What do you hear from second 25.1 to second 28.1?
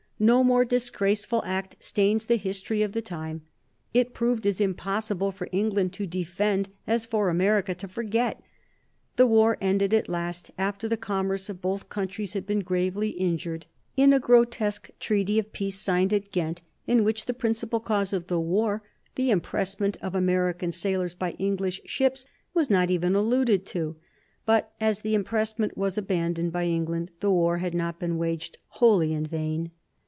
impressment was abandoned by England, the war had not